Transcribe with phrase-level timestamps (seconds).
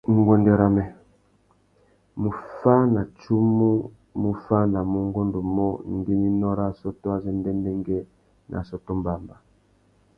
[0.17, 0.83] Nguêndê râ mê,
[2.21, 3.71] muffānatsumu
[4.21, 8.01] mù fānamú ungôndô umô ngüeninô râ assôtô azê ndêndêngüê
[8.49, 9.35] nà assôtô mbămbá.